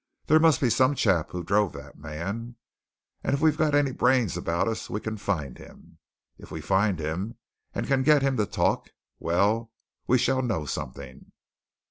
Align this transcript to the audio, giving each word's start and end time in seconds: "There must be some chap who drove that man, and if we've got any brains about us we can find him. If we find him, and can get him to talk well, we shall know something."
"There 0.25 0.39
must 0.39 0.59
be 0.59 0.71
some 0.71 0.95
chap 0.95 1.29
who 1.29 1.43
drove 1.43 1.73
that 1.73 1.95
man, 1.95 2.55
and 3.23 3.35
if 3.35 3.39
we've 3.39 3.55
got 3.55 3.75
any 3.75 3.91
brains 3.91 4.35
about 4.35 4.67
us 4.67 4.89
we 4.89 4.99
can 4.99 5.15
find 5.15 5.59
him. 5.59 5.99
If 6.39 6.49
we 6.49 6.59
find 6.59 6.97
him, 6.97 7.35
and 7.75 7.85
can 7.85 8.01
get 8.01 8.23
him 8.23 8.35
to 8.37 8.47
talk 8.47 8.89
well, 9.19 9.71
we 10.07 10.17
shall 10.17 10.41
know 10.41 10.65
something." 10.65 11.31